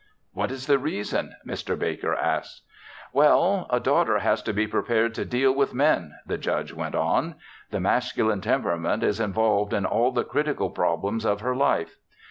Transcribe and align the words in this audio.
"What 0.33 0.49
is 0.49 0.65
the 0.65 0.79
reason?" 0.79 1.35
Mr. 1.47 1.77
Baker 1.77 2.15
asked. 2.15 2.63
"Well, 3.13 3.67
a 3.69 3.79
daughter 3.79 4.17
has 4.17 4.41
to 4.41 4.51
be 4.51 4.65
prepared 4.65 5.13
to 5.13 5.25
deal 5.25 5.53
with 5.53 5.75
men," 5.75 6.15
the 6.25 6.39
Judge 6.39 6.73
went 6.73 6.95
on. 6.95 7.35
"The 7.69 7.81
masculine 7.81 8.41
temperament 8.41 9.03
is 9.03 9.19
involved 9.19 9.73
in 9.73 9.85
all 9.85 10.11
the 10.11 10.23
critical 10.25 10.71
problems 10.71 11.23
of 11.23 11.41
her 11.41 11.55
life. 11.55 11.99